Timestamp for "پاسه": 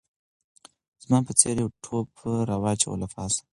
3.13-3.41